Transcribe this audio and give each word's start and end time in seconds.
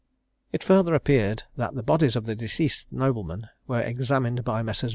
It 0.51 0.63
further 0.63 0.95
appeared 0.95 1.43
that 1.57 1.75
the 1.75 1.83
bodies 1.83 2.15
of 2.15 2.25
the 2.25 2.35
deceased 2.35 2.87
noblemen 2.89 3.49
were 3.67 3.81
examined 3.81 4.43
by 4.43 4.63
Messrs. 4.63 4.89